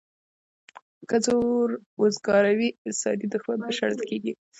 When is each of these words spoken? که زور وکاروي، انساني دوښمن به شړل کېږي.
که 1.09 1.17
زور 1.25 1.69
وکاروي، 2.01 2.69
انساني 2.87 3.25
دوښمن 3.31 3.59
به 3.65 3.71
شړل 3.77 3.99
کېږي. 4.09 4.33